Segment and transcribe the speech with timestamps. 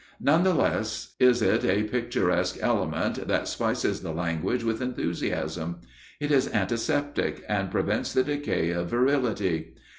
[0.19, 5.79] None the less is it a picturesque element that spices the language with enthusiasm.
[6.19, 9.75] It is antiseptic and prevents the decay of virility.